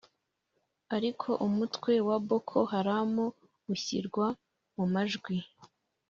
[0.95, 3.25] ariko umutwe wa Boko Haramu
[3.73, 4.25] ushyirwa
[4.75, 5.35] mu majwi